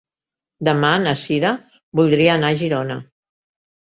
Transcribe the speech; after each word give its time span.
Demà 0.67 0.89
na 1.01 1.11
Cira 1.23 1.51
voldria 1.99 2.31
anar 2.37 2.51
a 2.55 2.61
Girona. 2.63 2.97